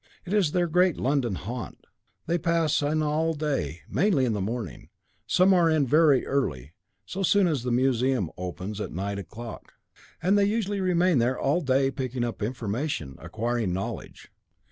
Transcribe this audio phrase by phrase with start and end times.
[0.25, 1.85] It is their great London haunt;
[2.25, 4.89] they pass in all day, mainly in the morning
[5.27, 6.73] some are in very early,
[7.05, 9.73] so soon as the museum is open at nine o'clock.
[10.19, 14.31] And they usually remain there all day picking up information, acquiring knowledge.'